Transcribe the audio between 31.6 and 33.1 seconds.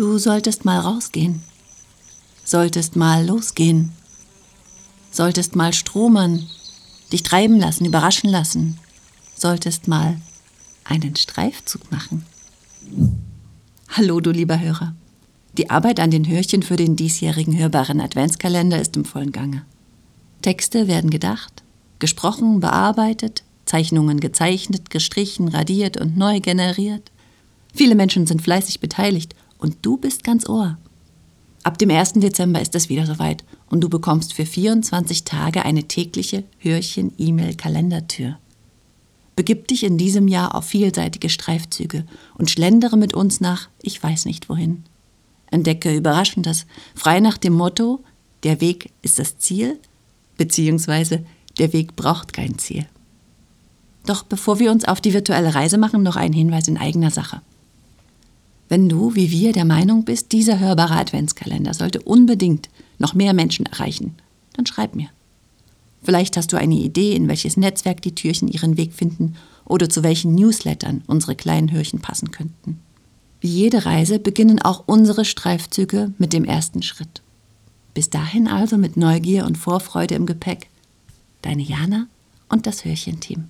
Ab dem 1. Dezember ist es wieder